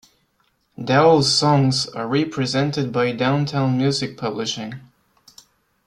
Daou's 0.79 1.31
songs 1.31 1.85
are 1.85 2.07
represented 2.07 2.91
by 2.91 3.11
Downtown 3.11 3.77
Music 3.77 4.17
Publishing. 4.17 4.79